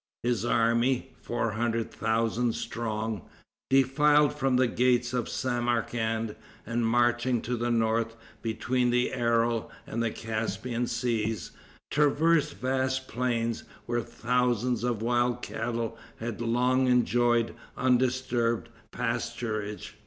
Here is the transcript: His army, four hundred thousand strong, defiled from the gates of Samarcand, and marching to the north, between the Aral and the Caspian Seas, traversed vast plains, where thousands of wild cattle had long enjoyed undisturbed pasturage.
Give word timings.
His 0.23 0.43
army, 0.43 1.13
four 1.21 1.51
hundred 1.51 1.91
thousand 1.91 2.53
strong, 2.55 3.21
defiled 3.69 4.33
from 4.33 4.55
the 4.55 4.65
gates 4.65 5.13
of 5.13 5.29
Samarcand, 5.29 6.35
and 6.65 6.87
marching 6.87 7.39
to 7.43 7.55
the 7.55 7.69
north, 7.69 8.15
between 8.41 8.89
the 8.89 9.13
Aral 9.13 9.69
and 9.85 10.01
the 10.01 10.09
Caspian 10.09 10.87
Seas, 10.87 11.51
traversed 11.91 12.55
vast 12.55 13.07
plains, 13.07 13.63
where 13.85 14.01
thousands 14.01 14.83
of 14.83 15.03
wild 15.03 15.43
cattle 15.43 15.95
had 16.19 16.41
long 16.41 16.87
enjoyed 16.87 17.53
undisturbed 17.77 18.69
pasturage. 18.91 19.91